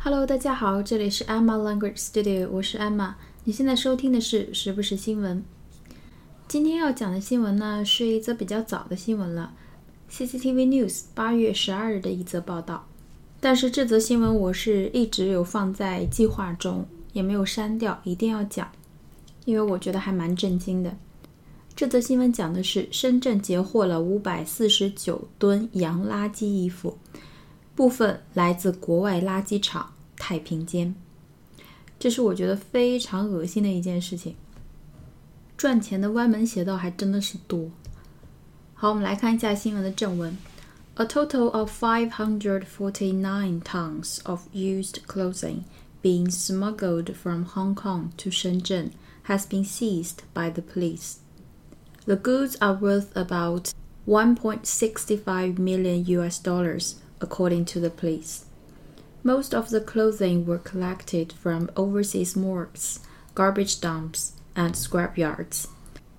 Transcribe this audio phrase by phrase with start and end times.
[0.00, 3.14] Hello，大家好，这里是 Emma Language Studio，我是 Emma。
[3.42, 5.42] 你现在收听的是时不时新闻。
[6.46, 9.52] 今天要讲的新闻呢，是一则比较早的新闻了
[10.08, 12.86] ，CCTV News 八月十二日的一则报道。
[13.40, 18.70] 但是这则新闻我是一直有放在计划中，也没有删掉，一定要讲，
[19.46, 20.96] 因为我觉得还蛮震惊的。
[21.74, 26.96] 这则新闻讲的是深圳截获了五百四十九吨洋垃圾衣服，
[27.77, 30.93] 部分来自国外垃圾场太平间。
[31.99, 34.35] 这是我觉得非常恶心的一件事情。
[35.55, 37.69] 赚钱的歪门邪道还真的是多。
[38.73, 40.37] 好，我们来看一下新闻的正文。
[40.95, 45.63] A total of 549 tons of used clothing
[46.03, 48.91] being smuggled from Hong Kong to Shenzhen
[49.23, 51.15] has been seized by the police.
[52.05, 53.73] The goods are worth about
[54.05, 58.45] 1.65 million US dollars, according to the police.
[59.23, 62.99] Most of the clothing were collected from overseas morgues,
[63.33, 65.67] garbage dumps, and scrapyards,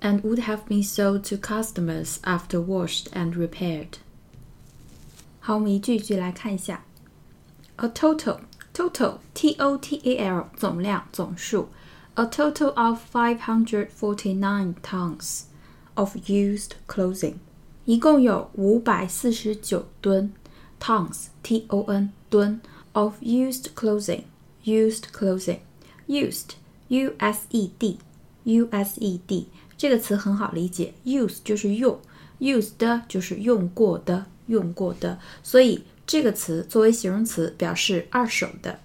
[0.00, 3.98] and would have been sold to customers after washed and repaired.
[5.40, 6.84] 好，我们一句一句来看一下。
[7.76, 8.40] A total
[8.72, 11.68] total t o t a l 总量总数，
[12.14, 15.42] a total of five hundred forty nine tons
[15.94, 17.34] of used clothing，
[17.84, 20.32] 一共有五百四十九吨
[20.79, 22.59] tons t o n 吨
[22.93, 24.23] of used clothing
[24.63, 25.59] used clothing
[26.07, 26.51] used
[26.87, 27.99] u s e d
[28.43, 31.99] u s e d 这个词很好理解，use 就是用
[32.39, 34.25] ，used 就是用过的。
[34.49, 38.79] 用过的，所以这个词作为形容词表示二手的、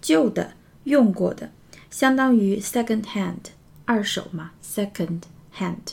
[0.00, 0.54] 旧的、
[0.84, 1.50] 用过的，
[1.90, 3.50] 相当于 second hand，
[3.84, 5.20] 二手嘛，second
[5.58, 5.92] hand。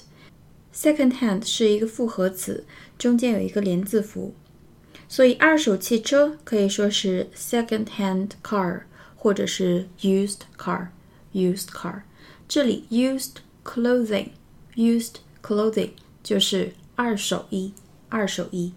[0.73, 2.65] second hand 是一个复合词，
[2.97, 4.33] 中间有一个连字符，
[5.13, 8.81] 所以二手汽车可以说是 second hand car，
[9.15, 12.01] 或者是 used car，used car。
[12.47, 15.91] 这里 used clothing，used clothing
[16.23, 17.73] 就是二手衣，
[18.09, 18.73] 二手衣。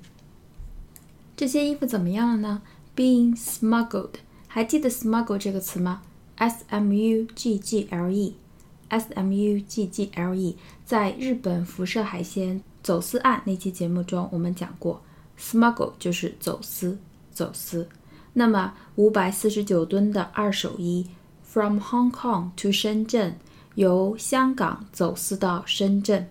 [1.34, 2.60] 这些衣服怎么样了呢
[2.94, 6.02] ？Being smuggled，还记得 smuggle 这个词吗
[6.36, 15.00] ？S M U G G L E，S M U G G L E，在日本辐射海鲜走私案那期节目中，我们讲过
[15.38, 16.98] ，smuggle 就是走私，
[17.32, 17.88] 走私。
[18.34, 21.06] 那么五百四十九吨的二手衣
[21.42, 23.36] ，from Hong Kong to 深圳，
[23.74, 26.28] 由香港走私到深圳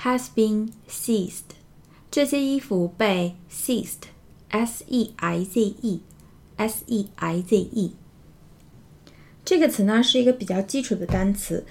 [0.00, 1.54] ，has been seized。
[2.10, 7.94] 这些衣服被 seized，s e i z e，s e i z e。
[9.44, 11.64] 这个词呢是一个比较基础的单词，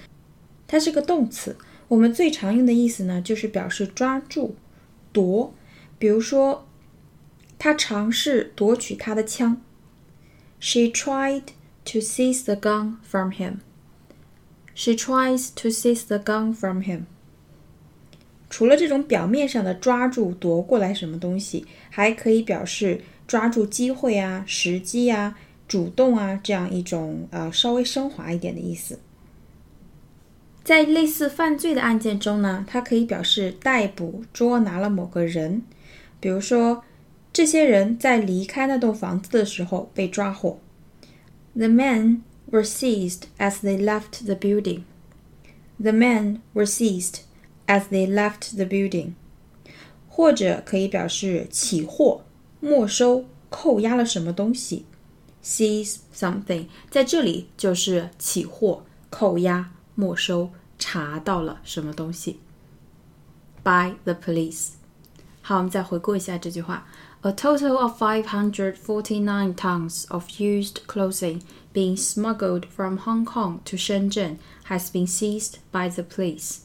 [0.66, 1.56] 它是个动词。
[1.88, 4.56] 我们最常用的意思呢就是表示抓住、
[5.12, 5.54] 夺。
[5.98, 6.66] 比如说，
[7.58, 9.60] 他尝试夺取他的枪。
[10.60, 11.44] She tried
[11.84, 13.56] to seize the gun from him.
[14.74, 17.02] She tries to seize the gun from him.
[18.50, 28.98] 除了这种表面上的抓住、夺过来什么东西，还可以表示抓住机会啊、时机啊、主动啊这样一种呃稍微升华一点的意思。
[30.64, 35.62] 在类似犯罪的案件中呢，它可以表示逮捕、捉拿了某个人。
[36.18, 36.82] 比如说，
[37.32, 40.58] 这些人在离开那栋房子的时候被抓获。
[41.54, 44.80] The men were seized as they left the building.
[45.78, 47.20] The men were seized.
[47.66, 49.12] as they left the building，
[50.08, 52.22] 或者可以表示起获、
[52.60, 54.84] 没收、扣押了什么东西
[55.42, 62.39] ，seize something，在这里就是起获、扣押、没收、查到了什么东西。
[63.63, 64.71] By the police。
[65.41, 66.85] 好，我们再回顾一下这句话：
[67.21, 71.41] A total of 549 tons of used clothing
[71.73, 74.37] being smuggled from Hong Kong to Shenzhen
[74.67, 76.59] has been seized by the police.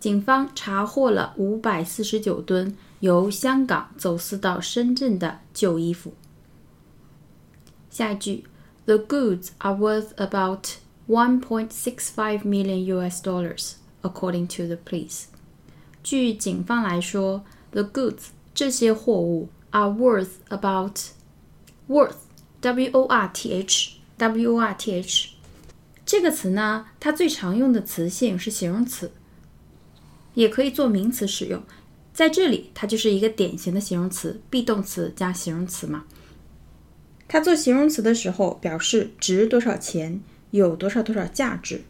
[0.00, 6.14] 警方查获了五百四十九吨由香港走私到深圳的旧衣服。
[7.88, 8.44] 下一句，
[8.86, 10.76] The goods are worth about
[11.08, 13.22] one point six five million U.S.
[13.22, 15.24] dollars, according to the police。
[16.02, 20.98] 据警方来说，the goods 这些货物 are worth about
[21.88, 22.16] worth
[22.60, 25.30] w o r t h w o r t h
[26.06, 29.10] 这个词呢，它最常用的词性是形容词。
[30.34, 31.62] 也可以做名词使用，
[32.12, 36.04] 在这里它就是一个典型的形容词，be 动词加形容词嘛。
[37.28, 40.20] 它做形容词的时候表示值多少钱，
[40.51, 41.81] 有多少多少价值。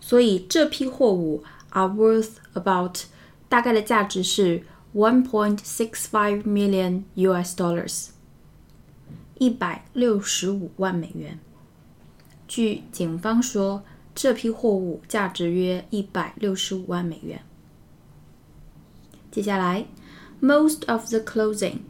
[0.00, 3.00] 所以这批货物 are worth about
[3.48, 4.62] 大概的价值是
[4.94, 7.54] one point six five million U.S.
[7.56, 8.08] dollars
[9.38, 11.38] 一百六十五万美元。
[12.46, 13.82] 据警方说，
[14.14, 17.42] 这批货物价值约一百六十五万美元。
[19.30, 19.86] 接下来
[20.40, 21.80] ，most of the clothing，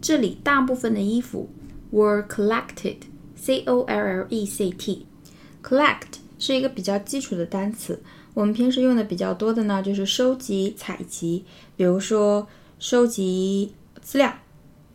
[0.00, 1.48] 这里大部分的衣服
[1.92, 2.96] were collected
[3.40, 8.02] C O L L E C T，collect 是一个比较基础的单词。
[8.34, 11.44] 我们平时用的比较多的呢，就是收集、采集，
[11.76, 12.46] 比如说
[12.78, 14.34] 收集资料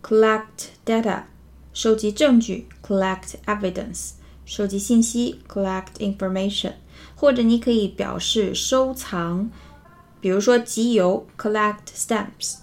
[0.01, 1.23] ，collect data；
[1.73, 4.11] 收集证据，collect evidence；
[4.45, 6.73] 收集信息，collect information。
[7.15, 9.49] 或者你可以表示收藏，
[10.21, 12.57] 比如说集邮，collect stamps。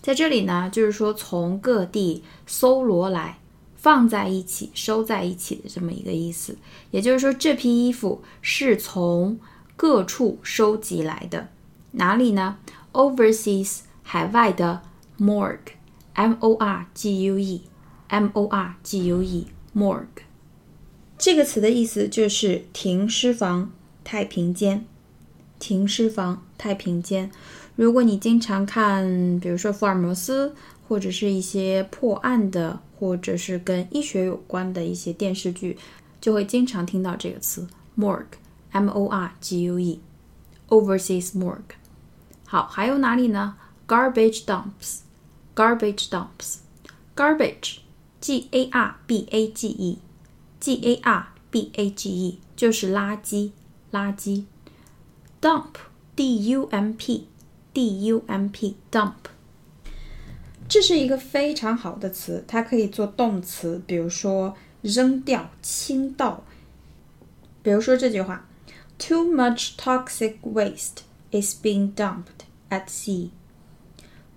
[0.00, 3.38] 在这里呢，就是说从各地搜罗来，
[3.80, 6.56] 放在一起，收在一起的这么一个意思。
[6.90, 9.40] 也就是说，这批衣服是从
[9.74, 11.48] 各处收集来的，
[11.92, 12.58] 哪里呢
[12.92, 14.82] ？Overseas 海外的
[15.18, 20.24] morgue，m o r g u e，m o r g u e，morgue
[21.16, 23.72] 这个词的意思就是停尸房、
[24.04, 24.84] 太平间。
[25.58, 27.30] 停尸房、太平间。
[27.76, 30.54] 如果你经常看，比如说福尔摩斯，
[30.90, 35.78] 或者是一些破案的，或者是跟医学有关的一些电视剧，
[36.20, 38.24] 就会经常听到这个词 morgue。
[38.72, 41.76] M O R G U E，overseas morgue。
[42.44, 43.54] 好，还有哪里呢
[43.86, 53.52] ？Garbage dumps，garbage dumps，garbage，G A R B A G E，G A R B A G E 就是垃圾，
[53.92, 54.42] 垃圾。
[55.40, 59.12] Dump，D U M P，D U M P，dump。
[60.69, 66.43] 这是一个非常好的词，它可以做动词，比如说扔掉、倾倒。
[67.61, 68.47] 比如说这句话。
[68.97, 73.31] Too much toxic waste is being dumped at sea.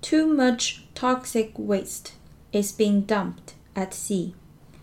[0.02, 2.14] Too much toxic waste
[2.50, 4.32] is being dumped at sea.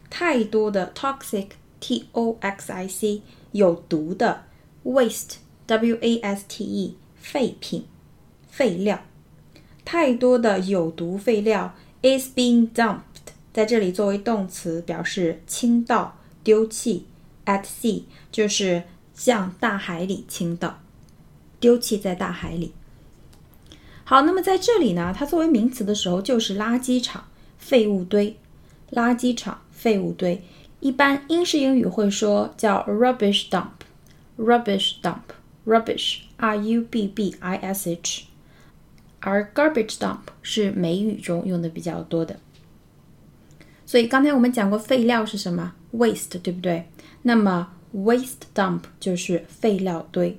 [0.10, 1.50] 太多的 toxic
[1.82, 4.46] t o x i c 有毒的
[4.86, 5.36] waste
[5.68, 7.86] w a s t e 废品
[8.48, 9.04] 废料，
[9.93, 13.01] 太多的有毒废料 is being dumped
[13.53, 17.07] 在这里作为动词表示倾倒丢弃
[17.45, 20.79] at sea 就是向大海里倾倒，
[21.59, 22.73] 丢弃在大海里。
[24.05, 27.25] 好，那么在这里呢，它作为名词的时候就是垃圾场、
[27.59, 28.37] 废物堆。
[28.93, 30.45] 垃圾场、废物堆，
[30.79, 38.30] 一般英式英语会说叫 rubbish dump，rubbish dump，rubbish，r u b b i s h，
[39.21, 42.39] 而 garbage dump 是美语中用的比较多的。
[43.87, 46.89] 所以刚才我们讲过废料是什么？waste，对不对？
[47.23, 50.39] 那么 Waste dump 就是废料堆，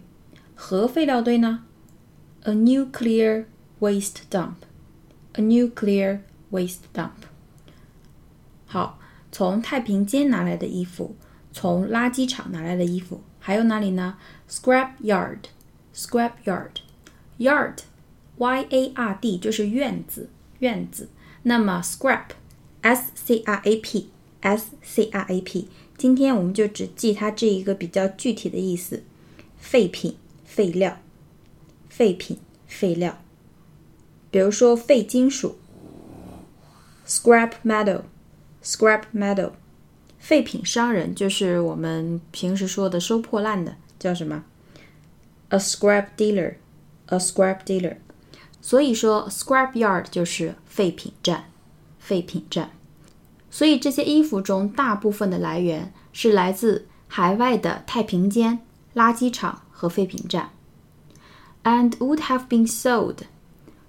[0.56, 1.66] 核废料堆呢
[2.44, 3.44] ？A nuclear
[3.82, 6.20] waste dump，a nuclear
[6.50, 7.10] waste dump。
[8.66, 9.00] 好，
[9.34, 11.18] 从太平间拿来的衣服，
[11.52, 14.18] 从垃圾场拿来的衣服，还有哪里呢
[14.50, 17.80] ？scrap yard，scrap yard，yard
[18.42, 20.30] yard 就是院子，
[20.60, 21.08] 院子。
[21.44, 25.68] 那么 scrap，s c r a p，s c r a p。
[25.98, 29.04] 今天我们就只记它这一个比较具体的意思：
[29.58, 30.98] 废品、废料、
[31.90, 33.20] 废品、废料。
[34.32, 35.58] 比如说废金属
[37.06, 39.52] ，scrap metal，scrap metal。
[40.18, 44.44] 废品商人就是我们平时说的收破烂的，叫什么
[45.50, 47.98] ？a scrap dealer，a scrap dealer。
[48.62, 51.46] 所以说 scrap yard 就是废品站，
[52.00, 52.72] 废品站。
[53.50, 58.60] 所以这些衣服中大部分的来源是来自海外的太平间、
[58.96, 60.52] 垃圾场和废品站。
[61.64, 63.18] And would have been sold，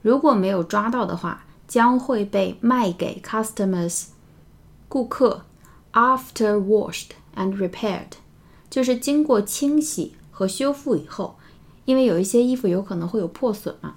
[0.00, 4.06] 如果没有抓到的话，将会被卖给 customers，
[4.88, 5.44] 顾客。
[5.94, 8.12] After washed and repaired，
[8.70, 11.36] 就是经过清洗和修复以后，
[11.84, 13.96] 因为有一些衣服有可能会有破损嘛，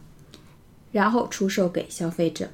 [0.94, 2.48] 然后出售给消费者。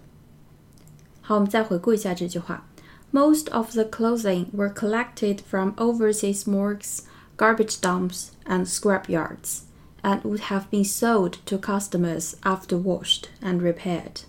[1.21, 2.67] 好，我们再回顾一下这句话。
[3.13, 7.01] Most of the clothing were collected from overseas morgues,
[7.37, 9.61] garbage dumps, and scrap yards,
[10.03, 14.23] and would have been sold to customers after washed and repaired.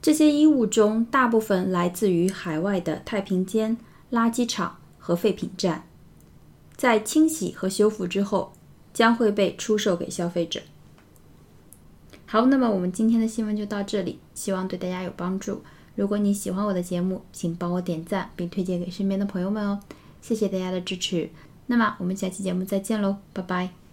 [0.00, 3.76] 这些衣物中大部分来自于海外的太平间、
[4.10, 5.86] 垃圾场和废品站，
[6.74, 8.52] 在清洗和修复之后，
[8.94, 10.62] 将会被出售给消费者。
[12.25, 15.61] 好，那么我们今天的新闻就到这里，希望对大家有帮助。
[15.95, 19.79] 如果你喜欢我的节目，请帮我点赞并推荐给身边的朋友们哦，
[20.21, 21.29] 谢谢大家的支持。
[21.67, 23.84] 那么我们下期节目再见喽，拜拜。